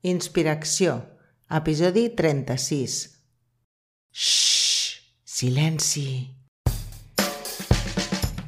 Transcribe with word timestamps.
Inspiració, 0.00 0.94
episodi 1.52 2.06
36. 2.16 2.94
Xxxt, 4.16 5.02
silenci. 5.28 6.04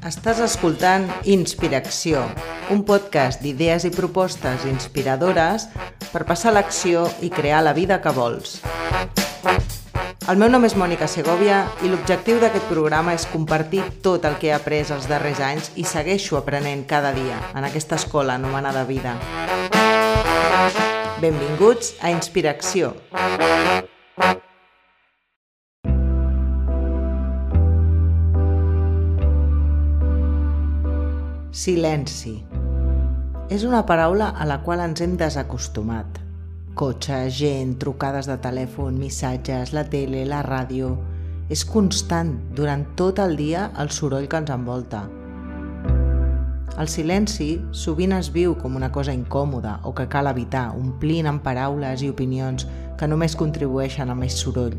Estàs 0.01 0.41
escoltant 0.41 1.05
Inspiració, 1.29 2.23
un 2.73 2.81
podcast 2.87 3.45
d'idees 3.45 3.85
i 3.85 3.91
propostes 3.93 4.65
inspiradores 4.65 5.67
per 6.09 6.23
passar 6.25 6.55
l'acció 6.57 7.05
i 7.21 7.29
crear 7.29 7.61
la 7.61 7.75
vida 7.77 8.01
que 8.01 8.15
vols. 8.17 8.57
El 10.25 10.41
meu 10.41 10.49
nom 10.49 10.65
és 10.65 10.73
Mònica 10.73 11.05
Segovia 11.05 11.67
i 11.85 11.91
l'objectiu 11.91 12.41
d'aquest 12.41 12.65
programa 12.71 13.13
és 13.13 13.29
compartir 13.29 13.83
tot 14.01 14.25
el 14.25 14.39
que 14.41 14.49
he 14.49 14.57
après 14.57 14.89
els 14.89 15.05
darrers 15.05 15.43
anys 15.43 15.69
i 15.77 15.85
segueixo 15.85 16.41
aprenent 16.41 16.87
cada 16.89 17.13
dia 17.13 17.37
en 17.53 17.69
aquesta 17.69 18.01
escola 18.01 18.41
anomenada 18.41 18.87
vida. 18.89 19.19
Benvinguts 21.23 21.93
a 22.03 22.09
Inspiració. 22.11 22.89
Silenci. 31.55 32.33
És 33.47 33.63
una 33.63 33.85
paraula 33.87 34.33
a 34.35 34.49
la 34.49 34.59
qual 34.65 34.83
ens 34.83 34.99
hem 35.05 35.15
desacostumat. 35.15 36.19
Cotxe, 36.75 37.23
gent, 37.31 37.77
trucades 37.79 38.27
de 38.27 38.35
telèfon, 38.43 38.99
missatges, 38.99 39.71
la 39.71 39.87
tele, 39.87 40.27
la 40.27 40.43
ràdio... 40.43 40.97
És 41.47 41.63
constant, 41.67 42.35
durant 42.55 42.83
tot 42.99 43.19
el 43.23 43.35
dia, 43.39 43.69
el 43.79 43.95
soroll 43.95 44.27
que 44.27 44.43
ens 44.43 44.51
envolta– 44.51 45.07
el 46.79 46.89
silenci 46.89 47.59
sovint 47.75 48.15
es 48.17 48.31
viu 48.33 48.55
com 48.57 48.75
una 48.75 48.89
cosa 48.91 49.13
incòmoda 49.13 49.77
o 49.85 49.93
que 49.93 50.07
cal 50.09 50.27
evitar, 50.31 50.71
omplint 50.73 51.27
amb 51.29 51.43
paraules 51.45 52.01
i 52.01 52.09
opinions 52.09 52.65
que 52.97 53.09
només 53.09 53.35
contribueixen 53.37 54.09
a 54.09 54.15
més 54.17 54.37
soroll. 54.41 54.77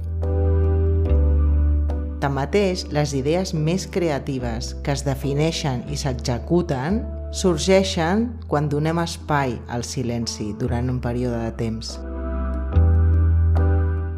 Tanmateix, 2.24 2.86
les 2.94 3.12
idees 3.14 3.52
més 3.54 3.84
creatives 3.86 4.72
que 4.82 4.94
es 4.94 5.04
defineixen 5.06 5.84
i 5.92 5.98
s'executen 6.00 7.02
sorgeixen 7.34 8.26
quan 8.48 8.70
donem 8.72 8.98
espai 9.02 9.54
al 9.68 9.84
silenci 9.86 10.52
durant 10.58 10.90
un 10.90 10.98
període 11.04 11.42
de 11.44 11.52
temps. 11.58 11.98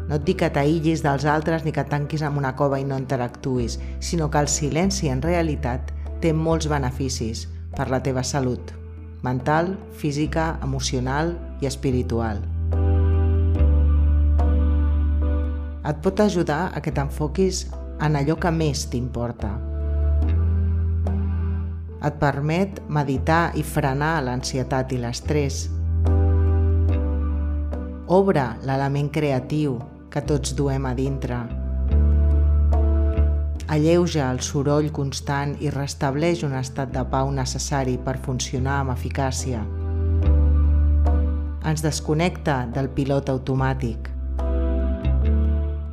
No 0.07 0.15
et 0.15 0.23
dic 0.23 0.39
que 0.39 0.49
t'aïllis 0.55 1.03
dels 1.03 1.27
altres 1.27 1.65
ni 1.65 1.73
que 1.75 1.83
tanquis 1.83 2.23
en 2.23 2.39
una 2.39 2.53
cova 2.55 2.79
i 2.79 2.87
no 2.87 2.97
interactuïs, 2.97 3.75
sinó 3.99 4.31
que 4.31 4.39
el 4.39 4.47
silenci 4.47 5.11
en 5.11 5.21
realitat 5.21 5.91
té 6.23 6.31
molts 6.33 6.69
beneficis, 6.71 7.43
per 7.75 7.89
la 7.89 7.99
teva 8.05 8.23
salut, 8.23 8.71
mental, 9.23 9.73
física, 9.97 10.59
emocional 10.63 11.33
i 11.61 11.67
espiritual. 11.67 12.43
Et 15.87 15.99
pot 16.03 16.19
ajudar 16.19 16.71
a 16.75 16.83
que 16.83 16.91
t'enfoquis 16.91 17.65
en 18.03 18.17
allò 18.19 18.37
que 18.39 18.51
més 18.51 18.85
t'importa. 18.91 19.53
Et 21.97 22.17
permet 22.21 22.81
meditar 22.93 23.53
i 23.57 23.63
frenar 23.65 24.17
l'ansietat 24.23 24.93
i 24.93 25.01
l'estrès. 25.01 25.65
Obre 28.07 28.49
l'element 28.63 29.09
creatiu 29.11 29.79
que 30.13 30.23
tots 30.23 30.53
duem 30.55 30.85
a 30.87 30.93
dintre 30.95 31.41
alleuja 33.67 34.29
el 34.31 34.39
soroll 34.39 34.87
constant 34.95 35.57
i 35.59 35.71
restableix 35.73 36.43
un 36.47 36.55
estat 36.55 36.93
de 36.95 37.03
pau 37.11 37.31
necessari 37.35 37.97
per 38.03 38.15
funcionar 38.23 38.79
amb 38.81 38.93
eficàcia. 38.95 39.63
Ens 41.67 41.83
desconnecta 41.83 42.61
del 42.71 42.87
pilot 42.95 43.29
automàtic. 43.33 44.07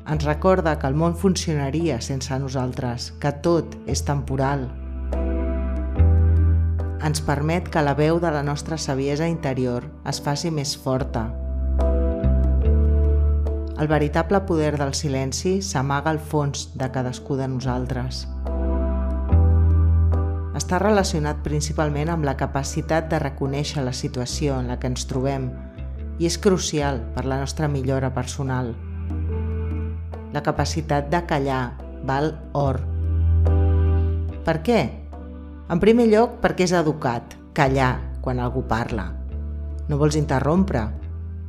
Ens 0.04 0.26
recorda 0.28 0.76
que 0.78 0.86
el 0.86 0.94
món 0.94 1.16
funcionaria 1.18 1.98
sense 2.00 2.38
nosaltres, 2.38 3.10
que 3.18 3.32
tot 3.42 3.74
és 3.90 4.04
temporal. 4.06 4.68
Ens 7.04 7.20
permet 7.26 7.66
que 7.68 7.82
la 7.82 7.96
veu 7.98 8.20
de 8.22 8.30
la 8.30 8.44
nostra 8.46 8.78
saviesa 8.78 9.26
interior 9.28 9.90
es 10.08 10.22
faci 10.22 10.52
més 10.54 10.76
forta, 10.78 11.26
el 13.78 13.88
veritable 13.88 14.40
poder 14.40 14.78
del 14.78 14.94
silenci 14.94 15.60
s'amaga 15.62 16.10
al 16.10 16.20
fons 16.22 16.68
de 16.78 16.86
cadascú 16.94 17.34
de 17.34 17.48
nosaltres. 17.50 18.28
Està 20.54 20.78
relacionat 20.78 21.42
principalment 21.42 22.12
amb 22.12 22.24
la 22.24 22.36
capacitat 22.38 23.08
de 23.10 23.18
reconèixer 23.18 23.82
la 23.82 23.92
situació 23.92 24.60
en 24.60 24.70
la 24.70 24.78
que 24.78 24.86
ens 24.92 25.08
trobem 25.10 25.50
i 26.22 26.28
és 26.30 26.38
crucial 26.38 27.02
per 27.16 27.26
la 27.26 27.40
nostra 27.42 27.66
millora 27.66 28.12
personal. 28.14 28.76
La 30.32 30.42
capacitat 30.46 31.10
de 31.10 31.24
callar 31.26 31.74
val 32.06 32.30
or. 32.54 32.78
Per 34.46 34.60
què? 34.62 34.80
En 35.66 35.80
primer 35.82 36.06
lloc, 36.12 36.38
perquè 36.44 36.68
és 36.68 36.74
educat, 36.76 37.34
callar 37.56 37.96
quan 38.22 38.38
algú 38.38 38.62
parla. 38.70 39.10
No 39.88 39.98
vols 39.98 40.14
interrompre, 40.16 40.86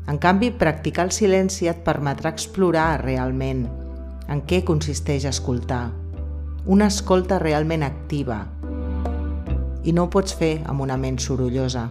en 0.07 0.17
canvi, 0.21 0.51
practicar 0.51 1.07
el 1.07 1.11
silenci 1.11 1.69
et 1.69 1.81
permetrà 1.85 2.29
explorar 2.33 3.01
realment 3.01 3.65
en 4.29 4.41
què 4.45 4.61
consisteix 4.65 5.25
escoltar. 5.25 5.89
Una 6.65 6.89
escolta 6.93 7.39
realment 7.41 7.85
activa. 7.85 8.43
I 9.85 9.93
no 9.93 10.05
ho 10.05 10.11
pots 10.13 10.33
fer 10.37 10.59
amb 10.65 10.85
una 10.85 10.97
ment 10.97 11.17
sorollosa. 11.21 11.87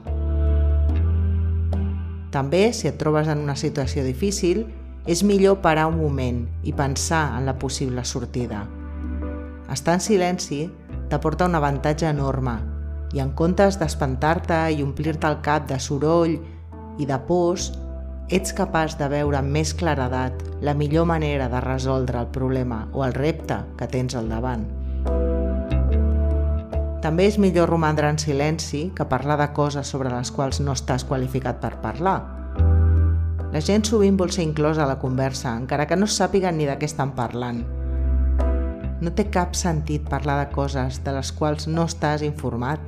També, 2.34 2.64
si 2.74 2.90
et 2.90 2.98
trobes 2.98 3.30
en 3.30 3.42
una 3.42 3.54
situació 3.54 4.02
difícil, 4.06 4.64
és 5.06 5.22
millor 5.22 5.60
parar 5.62 5.86
un 5.90 6.00
moment 6.00 6.40
i 6.64 6.72
pensar 6.72 7.36
en 7.38 7.46
la 7.46 7.58
possible 7.58 8.02
sortida. 8.04 8.64
Estar 9.70 9.98
en 9.98 10.02
silenci 10.02 10.64
t'aporta 11.10 11.46
un 11.46 11.54
avantatge 11.54 12.08
enorme 12.08 12.56
i 13.14 13.20
en 13.22 13.30
comptes 13.38 13.78
d'espantar-te 13.78 14.58
i 14.74 14.82
omplir-te 14.82 15.30
el 15.30 15.40
cap 15.44 15.68
de 15.70 15.78
soroll 15.78 16.38
i 16.98 17.06
de 17.06 17.18
pors, 17.28 17.70
ets 18.32 18.54
capaç 18.56 18.94
de 18.96 19.08
veure 19.12 19.36
amb 19.36 19.52
més 19.52 19.74
claredat 19.76 20.38
la 20.64 20.72
millor 20.72 21.04
manera 21.04 21.50
de 21.52 21.60
resoldre 21.60 22.22
el 22.22 22.30
problema 22.32 22.86
o 22.92 23.04
el 23.04 23.12
repte 23.12 23.58
que 23.76 23.88
tens 23.88 24.16
al 24.16 24.30
davant. 24.32 24.64
També 27.04 27.26
és 27.28 27.36
millor 27.36 27.68
romandre 27.68 28.08
en 28.08 28.16
silenci 28.16 28.86
que 28.96 29.04
parlar 29.04 29.36
de 29.36 29.50
coses 29.52 29.90
sobre 29.92 30.08
les 30.08 30.30
quals 30.32 30.62
no 30.64 30.72
estàs 30.72 31.04
qualificat 31.04 31.60
per 31.60 31.74
parlar. 31.82 32.22
La 33.52 33.60
gent 33.60 33.84
sovint 33.84 34.16
vol 34.16 34.32
ser 34.32 34.46
inclosa 34.48 34.86
a 34.86 34.88
la 34.88 34.98
conversa, 34.98 35.52
encara 35.52 35.84
que 35.86 35.98
no 36.00 36.08
sàpiguen 36.08 36.56
ni 36.56 36.64
de 36.64 36.78
què 36.80 36.88
estan 36.88 37.12
parlant. 37.12 37.60
No 39.04 39.12
té 39.12 39.28
cap 39.28 39.52
sentit 39.52 40.08
parlar 40.08 40.38
de 40.40 40.48
coses 40.54 41.02
de 41.04 41.12
les 41.12 41.30
quals 41.36 41.68
no 41.68 41.84
estàs 41.84 42.24
informat. 42.24 42.80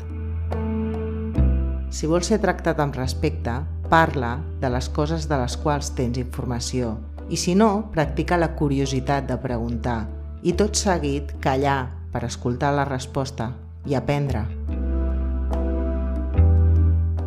Si 1.93 2.09
vols 2.09 2.33
ser 2.33 2.41
tractat 2.41 2.81
amb 2.81 2.97
respecte, 2.97 3.61
Parla 3.87 4.41
de 4.59 4.67
les 4.71 4.89
coses 4.91 5.29
de 5.31 5.37
les 5.39 5.55
quals 5.63 5.93
tens 5.95 6.19
informació 6.19 6.97
i 7.31 7.39
si 7.39 7.55
no, 7.55 7.89
practica 7.95 8.39
la 8.39 8.53
curiositat 8.59 9.29
de 9.31 9.37
preguntar 9.39 10.07
i 10.43 10.55
tot 10.59 10.75
seguit 10.79 11.31
callar 11.43 11.87
per 12.11 12.25
escoltar 12.27 12.73
la 12.75 12.87
resposta 12.89 13.53
i 13.87 13.95
aprendre. 13.95 14.43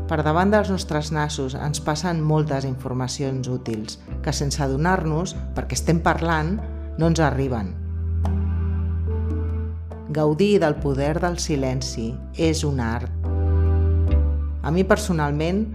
Per 0.10 0.20
davant 0.26 0.52
dels 0.52 0.72
nostres 0.74 1.14
nassos 1.16 1.56
ens 1.56 1.80
passen 1.86 2.20
moltes 2.26 2.68
informacions 2.68 3.48
útils 3.48 4.00
que 4.26 4.34
sense 4.36 4.60
adonar-nos, 4.64 5.36
perquè 5.56 5.78
estem 5.78 6.04
parlant, 6.04 6.58
no 6.98 7.12
ens 7.12 7.22
arriben. 7.24 7.76
Gaudir 10.10 10.58
del 10.60 10.80
poder 10.82 11.20
del 11.22 11.38
silenci 11.40 12.10
és 12.36 12.66
un 12.66 12.82
art. 12.82 13.12
A 14.60 14.74
mi 14.74 14.84
personalment 14.84 15.68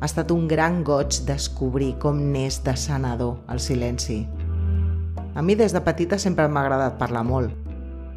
ha 0.00 0.06
estat 0.06 0.30
un 0.30 0.46
gran 0.46 0.84
goig 0.86 1.24
descobrir 1.26 1.96
com 1.98 2.18
n'és 2.32 2.60
de 2.62 2.74
sanador 2.78 3.40
el 3.50 3.58
silenci. 3.58 4.20
A 5.34 5.42
mi 5.42 5.56
des 5.58 5.74
de 5.74 5.82
petita 5.82 6.18
sempre 6.18 6.46
m'ha 6.48 6.62
agradat 6.62 6.98
parlar 6.98 7.24
molt. 7.26 7.50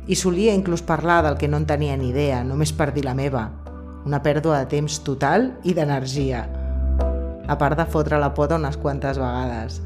I 0.06 0.16
solia 0.16 0.54
inclús 0.54 0.81
parlar 0.86 1.22
del 1.25 1.38
que 1.38 1.48
no 1.50 1.57
en 1.57 1.66
tenia 1.69 1.98
ni 1.98 2.10
idea, 2.10 2.44
només 2.44 2.74
per 2.74 2.92
dir 2.94 3.06
la 3.06 3.18
meva. 3.18 3.50
Una 4.06 4.22
pèrdua 4.22 4.60
de 4.62 4.69
temps 4.69 5.00
total 5.06 5.51
i 5.63 5.74
d'energia. 5.78 6.45
A 7.48 7.57
part 7.57 7.78
de 7.78 7.86
fotre 7.86 8.19
la 8.22 8.34
pota 8.34 8.57
unes 8.62 8.77
quantes 8.77 9.18
vegades. 9.22 9.81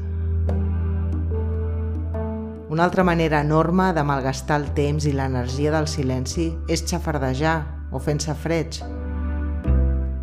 Una 2.68 2.84
altra 2.84 3.04
manera 3.04 3.40
enorme 3.40 3.92
de 3.96 4.04
malgastar 4.04 4.60
el 4.60 4.68
temps 4.76 5.06
i 5.08 5.14
l'energia 5.16 5.72
del 5.72 5.88
silenci 5.88 6.50
és 6.68 6.84
xafardejar 6.84 7.58
o 7.92 8.00
fent-se 8.02 8.34
freig. 8.36 8.82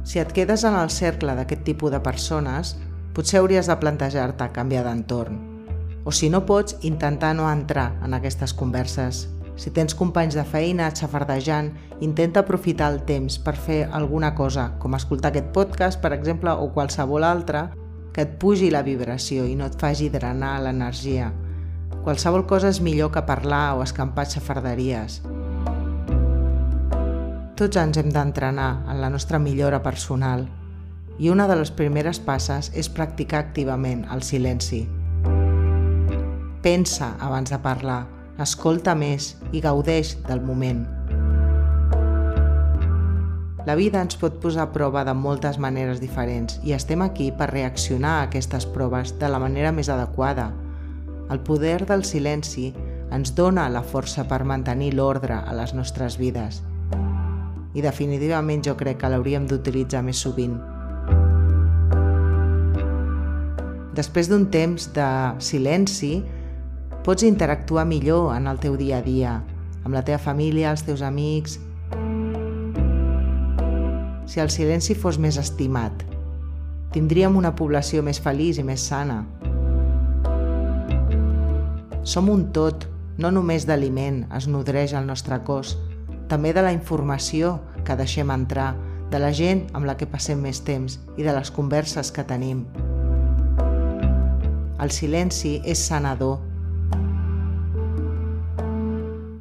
Si 0.04 0.20
et 0.20 0.32
quedes 0.36 0.66
en 0.68 0.76
el 0.76 0.92
cercle 0.92 1.36
d'aquest 1.38 1.64
tipus 1.64 1.92
de 1.94 2.02
persones, 2.04 2.76
potser 3.16 3.40
hauries 3.40 3.70
de 3.70 3.76
plantejar-te 3.80 4.50
canviar 4.56 4.84
d'entorn. 4.88 5.38
O 6.04 6.12
si 6.12 6.28
no 6.30 6.44
pots, 6.46 6.76
intentar 6.82 7.32
no 7.36 7.48
entrar 7.48 7.94
en 8.04 8.14
aquestes 8.14 8.54
converses. 8.54 9.30
Si 9.56 9.72
tens 9.72 9.94
companys 9.96 10.36
de 10.36 10.44
feina 10.44 10.90
xafardejant, 10.92 11.70
intenta 12.02 12.42
aprofitar 12.42 12.90
el 12.92 13.04
temps 13.08 13.38
per 13.40 13.54
fer 13.56 13.84
alguna 13.92 14.34
cosa, 14.36 14.74
com 14.82 14.98
escoltar 14.98 15.32
aquest 15.32 15.54
podcast, 15.56 16.02
per 16.02 16.12
exemple, 16.18 16.52
o 16.52 16.74
qualsevol 16.74 17.24
altra, 17.24 17.70
que 18.14 18.26
et 18.26 18.36
pugi 18.42 18.74
la 18.74 18.84
vibració 18.84 19.46
i 19.48 19.56
no 19.56 19.70
et 19.70 19.78
faci 19.80 20.10
drenar 20.12 20.58
l'energia. 20.66 21.32
Qualsevol 22.04 22.44
cosa 22.50 22.74
és 22.74 22.82
millor 22.84 23.14
que 23.14 23.24
parlar 23.24 23.78
o 23.78 23.86
escampar 23.86 24.28
xafarderies. 24.28 25.22
Tots 27.54 27.78
ens 27.78 28.00
hem 28.02 28.08
d'entrenar 28.10 28.70
en 28.90 28.98
la 28.98 29.12
nostra 29.14 29.38
millora 29.38 29.78
personal 29.86 30.48
i 31.22 31.30
una 31.30 31.46
de 31.46 31.54
les 31.60 31.70
primeres 31.70 32.18
passes 32.18 32.72
és 32.74 32.90
practicar 32.90 33.44
activament 33.44 34.02
el 34.16 34.24
silenci. 34.26 34.80
Pensa 36.66 37.12
abans 37.22 37.54
de 37.54 37.60
parlar, 37.62 38.00
escolta 38.42 38.98
més 38.98 39.36
i 39.54 39.62
gaudeix 39.62 40.16
del 40.26 40.42
moment. 40.42 40.82
La 43.70 43.78
vida 43.78 44.02
ens 44.02 44.18
pot 44.18 44.42
posar 44.42 44.66
a 44.66 44.74
prova 44.74 45.06
de 45.06 45.14
moltes 45.14 45.62
maneres 45.62 46.02
diferents 46.02 46.58
i 46.66 46.74
estem 46.74 47.06
aquí 47.06 47.30
per 47.38 47.52
reaccionar 47.54 48.18
a 48.18 48.28
aquestes 48.32 48.66
proves 48.66 49.14
de 49.22 49.30
la 49.30 49.38
manera 49.38 49.72
més 49.72 49.94
adequada. 49.94 50.50
El 51.30 51.46
poder 51.46 51.84
del 51.86 52.02
silenci 52.02 52.72
ens 53.14 53.38
dona 53.38 53.70
la 53.70 53.86
força 53.86 54.26
per 54.26 54.42
mantenir 54.42 54.96
l'ordre 54.98 55.38
a 55.38 55.54
les 55.54 55.78
nostres 55.78 56.18
vides. 56.18 56.64
I 57.74 57.82
definitivament 57.82 58.62
jo 58.66 58.76
crec 58.78 59.00
que 59.02 59.10
l'hauríem 59.10 59.48
d'utilitzar 59.50 60.04
més 60.06 60.22
sovint. 60.22 60.56
Després 63.94 64.30
d'un 64.30 64.48
temps 64.54 64.88
de 64.94 65.10
silenci, 65.42 66.24
pots 67.06 67.26
interactuar 67.26 67.86
millor 67.86 68.32
en 68.34 68.48
el 68.50 68.58
teu 68.62 68.78
dia 68.78 69.02
a 69.02 69.06
dia, 69.06 69.36
amb 69.84 69.94
la 69.94 70.02
teva 70.06 70.22
família, 70.22 70.72
els 70.72 70.86
teus 70.86 71.04
amics, 71.06 71.60
si 74.26 74.42
el 74.42 74.50
silenci 74.50 74.96
fos 74.98 75.20
més 75.22 75.38
estimat. 75.38 76.06
Tindríem 76.94 77.38
una 77.38 77.54
població 77.54 78.02
més 78.06 78.18
feliç 78.22 78.58
i 78.62 78.66
més 78.66 78.82
sana. 78.82 79.20
Som 82.02 82.30
un 82.34 82.48
tot, 82.56 82.88
no 83.22 83.30
només 83.30 83.68
d'aliment 83.70 84.24
es 84.34 84.50
nodreix 84.50 84.96
el 84.98 85.06
nostre 85.06 85.38
cos, 85.46 85.76
també 86.34 86.50
de 86.50 86.64
la 86.66 86.74
informació 86.74 87.60
que 87.86 87.94
deixem 87.94 88.32
entrar, 88.34 88.72
de 89.14 89.20
la 89.22 89.30
gent 89.38 89.68
amb 89.78 89.86
la 89.86 89.94
que 90.00 90.08
passem 90.10 90.40
més 90.42 90.64
temps 90.66 90.96
i 91.14 91.22
de 91.22 91.34
les 91.36 91.52
converses 91.54 92.10
que 92.10 92.26
tenim. 92.26 92.64
El 94.82 94.90
silenci 94.90 95.60
és 95.70 95.84
sanador. 95.86 96.40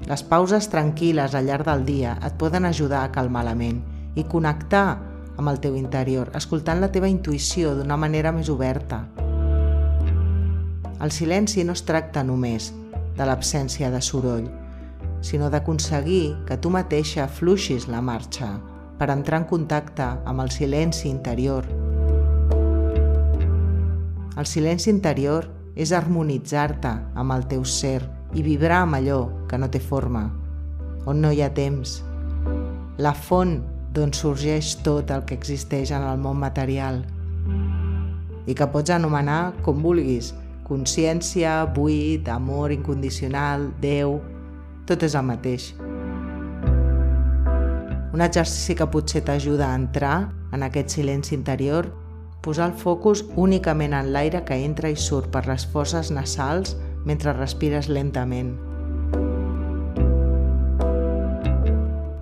Les 0.04 0.24
pauses 0.28 0.68
tranquil·les 0.68 1.32
al 1.32 1.48
llarg 1.48 1.64
del 1.70 1.86
dia 1.88 2.18
et 2.20 2.36
poden 2.36 2.68
ajudar 2.68 3.06
a 3.06 3.12
calmar 3.14 3.46
la 3.48 3.56
ment 3.56 3.80
i 4.14 4.28
connectar 4.28 4.98
amb 5.40 5.48
el 5.48 5.62
teu 5.64 5.78
interior, 5.80 6.28
escoltant 6.36 6.84
la 6.84 6.92
teva 6.92 7.08
intuïció 7.08 7.72
d'una 7.78 7.96
manera 7.96 8.34
més 8.36 8.52
oberta. 8.52 9.06
El 11.00 11.10
silenci 11.10 11.64
no 11.64 11.72
es 11.72 11.88
tracta 11.88 12.20
només 12.22 12.68
de 13.16 13.24
l'absència 13.24 13.88
de 13.90 14.02
soroll, 14.04 14.50
sinó 15.22 15.48
d'aconseguir 15.50 16.34
que 16.46 16.58
tu 16.58 16.70
mateixa 16.74 17.28
fluixis 17.30 17.86
la 17.88 18.02
marxa 18.02 18.56
per 18.98 19.08
entrar 19.14 19.40
en 19.40 19.48
contacte 19.48 20.04
amb 20.26 20.42
el 20.42 20.50
silenci 20.50 21.08
interior. 21.08 21.66
El 24.36 24.46
silenci 24.46 24.90
interior 24.90 25.48
és 25.74 25.92
harmonitzar-te 25.94 26.92
amb 27.18 27.34
el 27.34 27.46
teu 27.48 27.64
ser 27.64 28.00
i 28.34 28.42
vibrar 28.42 28.82
amb 28.82 28.98
allò 28.98 29.20
que 29.48 29.58
no 29.60 29.70
té 29.70 29.80
forma, 29.80 30.26
on 31.06 31.22
no 31.22 31.32
hi 31.32 31.42
ha 31.42 31.52
temps. 31.54 32.00
La 32.98 33.14
font 33.14 33.60
d'on 33.94 34.12
sorgeix 34.16 34.74
tot 34.84 35.10
el 35.14 35.24
que 35.28 35.36
existeix 35.38 35.92
en 35.92 36.04
el 36.08 36.20
món 36.20 36.38
material 36.40 37.02
i 38.48 38.56
que 38.58 38.66
pots 38.74 38.90
anomenar 38.90 39.52
com 39.62 39.82
vulguis, 39.84 40.32
consciència, 40.66 41.62
buit, 41.76 42.28
amor 42.32 42.72
incondicional, 42.74 43.68
Déu, 43.82 44.18
tot 44.92 45.06
és 45.08 45.16
el 45.16 45.24
mateix. 45.24 45.72
Un 48.12 48.20
exercici 48.20 48.76
que 48.76 48.88
potser 48.92 49.22
t'ajuda 49.24 49.70
a 49.70 49.76
entrar 49.78 50.16
en 50.52 50.64
aquest 50.66 50.92
silenci 50.92 51.32
interior, 51.34 51.88
posar 52.44 52.66
el 52.68 52.74
focus 52.76 53.22
únicament 53.40 53.94
en 53.96 54.10
l'aire 54.12 54.42
que 54.44 54.58
entra 54.66 54.90
i 54.92 54.98
surt 55.00 55.30
per 55.32 55.46
les 55.46 55.64
fosses 55.64 56.10
nasals 56.12 56.74
mentre 57.08 57.32
respires 57.32 57.88
lentament. 57.88 58.52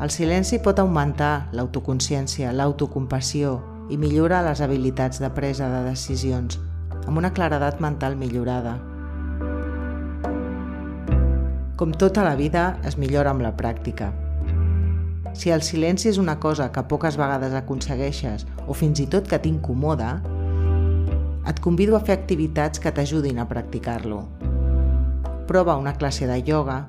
El 0.00 0.14
silenci 0.14 0.61
pot 0.62 0.78
augmentar 0.78 1.50
l'autoconsciència, 1.52 2.55
l'autocompassió 2.55 3.58
i 3.90 3.99
millora 3.99 4.44
les 4.46 4.62
habilitats 4.62 5.19
de 5.20 5.28
presa 5.34 5.69
de 5.72 5.82
decisions, 5.90 6.61
amb 7.06 7.19
una 7.19 7.34
claredat 7.34 7.82
mental 7.82 8.17
millorada. 8.17 8.78
Com 11.81 11.94
tota 11.97 12.21
la 12.21 12.35
vida, 12.37 12.77
es 12.85 12.99
millora 13.00 13.31
amb 13.32 13.41
la 13.41 13.55
pràctica. 13.56 14.11
Si 15.32 15.49
el 15.49 15.62
silenci 15.65 16.11
és 16.11 16.19
una 16.21 16.35
cosa 16.37 16.67
que 16.75 16.82
poques 16.85 17.17
vegades 17.17 17.55
aconsegueixes 17.56 18.44
o 18.67 18.77
fins 18.77 19.00
i 19.00 19.06
tot 19.09 19.31
que 19.31 19.38
t'incomoda, 19.41 20.11
et 21.49 21.62
convido 21.65 21.97
a 21.97 22.03
fer 22.05 22.19
activitats 22.19 22.82
que 22.85 22.93
t'ajudin 22.93 23.41
a 23.41 23.47
practicar-lo. 23.49 24.19
Prova 25.49 25.79
una 25.81 25.94
classe 25.97 26.29
de 26.29 26.37
ioga, 26.44 26.82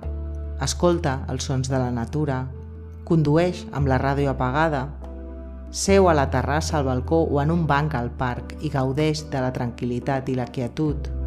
escolta 0.60 1.22
els 1.32 1.48
sons 1.48 1.72
de 1.72 1.80
la 1.80 1.88
natura, 1.96 2.42
condueix 3.08 3.64
amb 3.72 3.88
la 3.88 4.02
ràdio 4.04 4.34
apagada, 4.36 4.90
seu 5.72 6.12
a 6.12 6.18
la 6.20 6.28
terrassa 6.36 6.82
al 6.82 6.90
balcó 6.92 7.24
o 7.24 7.40
en 7.40 7.56
un 7.56 7.64
banc 7.64 7.96
al 7.96 8.12
parc 8.12 8.58
i 8.60 8.76
gaudeix 8.76 9.24
de 9.32 9.40
la 9.40 9.56
tranquil·litat 9.56 10.36
i 10.36 10.36
la 10.36 10.52
quietud. 10.52 11.21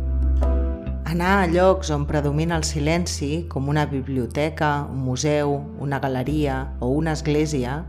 Anar 1.15 1.45
a 1.45 1.47
llocs 1.47 1.93
on 1.95 2.09
predomina 2.09 2.57
el 2.59 2.65
silenci, 2.67 3.45
com 3.47 3.69
una 3.71 3.85
biblioteca, 3.87 4.83
un 4.91 5.05
museu, 5.07 5.53
una 5.79 6.01
galeria 6.03 6.73
o 6.83 6.89
una 6.91 7.13
església, 7.15 7.85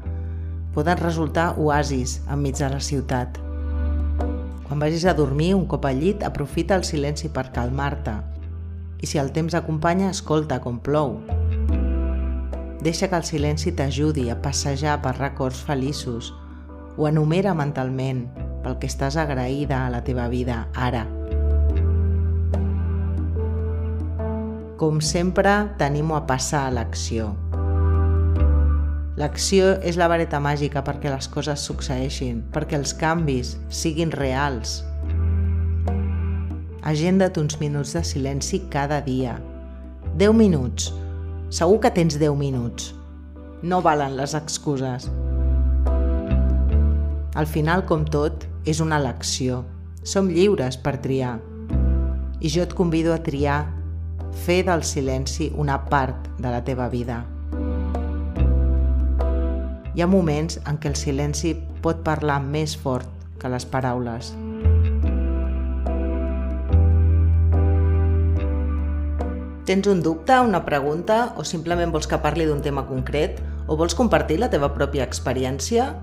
poden 0.76 1.02
resultar 1.02 1.56
oasis 1.58 2.20
enmig 2.30 2.60
de 2.62 2.70
la 2.70 2.78
ciutat. 2.78 3.40
Quan 4.68 4.78
vagis 4.78 5.08
a 5.10 5.16
dormir 5.18 5.56
un 5.58 5.66
cop 5.66 5.90
al 5.90 6.04
llit, 6.06 6.22
aprofita 6.22 6.78
el 6.78 6.86
silenci 6.86 7.34
per 7.34 7.48
calmar-te. 7.50 8.14
I 9.02 9.10
si 9.10 9.18
el 9.18 9.34
temps 9.34 9.58
acompanya, 9.58 10.14
escolta 10.14 10.62
com 10.62 10.78
plou. 10.78 11.18
Deixa 12.86 13.10
que 13.10 13.18
el 13.18 13.26
silenci 13.26 13.74
t'ajudi 13.74 14.30
a 14.30 14.38
passejar 14.46 15.00
per 15.02 15.18
records 15.18 15.66
feliços 15.66 16.30
o 16.94 17.10
enumera 17.10 17.58
mentalment 17.58 18.28
pel 18.62 18.78
que 18.78 18.86
estàs 18.86 19.18
agraïda 19.18 19.82
a 19.82 19.90
la 19.90 20.06
teva 20.06 20.30
vida 20.30 20.68
ara. 20.78 21.08
Com 24.76 25.00
sempre, 25.00 25.52
t'animo 25.80 26.18
a 26.18 26.26
passar 26.28 26.66
a 26.68 26.74
l'acció. 26.76 27.30
L'acció 29.16 29.78
és 29.80 29.96
la 29.96 30.10
vareta 30.12 30.42
màgica 30.44 30.84
perquè 30.84 31.14
les 31.14 31.30
coses 31.32 31.64
succeeixin, 31.64 32.44
perquè 32.52 32.76
els 32.76 32.92
canvis 33.00 33.56
siguin 33.72 34.12
reals. 34.12 34.82
Agenda't 36.84 37.40
uns 37.40 37.56
minuts 37.64 37.96
de 37.96 38.04
silenci 38.04 38.66
cada 38.70 39.00
dia. 39.02 39.40
10 40.20 40.36
minuts, 40.36 40.92
Segur 41.56 41.78
que 41.80 41.92
tens 41.94 42.18
10 42.20 42.34
minuts. 42.36 42.90
No 43.62 43.78
valen 43.82 44.18
les 44.18 44.34
excuses. 44.36 45.06
Al 47.36 47.48
final, 47.48 47.86
com 47.86 48.04
tot, 48.04 48.44
és 48.66 48.82
una 48.84 48.98
elecció. 49.00 49.62
Som 50.04 50.28
lliures 50.28 50.76
per 50.76 50.98
triar. 51.06 51.38
I 52.42 52.52
jo 52.52 52.66
et 52.66 52.74
convido 52.76 53.14
a 53.14 53.22
triar 53.24 53.75
fer 54.36 54.66
del 54.68 54.84
silenci 54.84 55.52
una 55.56 55.86
part 55.90 56.28
de 56.38 56.52
la 56.52 56.64
teva 56.64 56.90
vida. 56.90 57.26
Hi 59.96 60.02
ha 60.04 60.08
moments 60.12 60.60
en 60.68 60.78
què 60.78 60.88
el 60.92 60.96
silenci 61.00 61.56
pot 61.82 62.04
parlar 62.04 62.42
més 62.44 62.76
fort 62.76 63.08
que 63.40 63.50
les 63.50 63.66
paraules. 63.66 64.34
Tens 69.66 69.88
un 69.90 70.02
dubte, 70.04 70.40
una 70.46 70.66
pregunta 70.68 71.34
o 71.40 71.44
simplement 71.48 71.92
vols 71.96 72.08
que 72.12 72.20
parli 72.22 72.46
d'un 72.46 72.62
tema 72.62 72.86
concret 72.86 73.42
o 73.66 73.76
vols 73.80 73.96
compartir 73.98 74.38
la 74.44 74.52
teva 74.52 74.70
pròpia 74.76 75.08
experiència? 75.08 75.96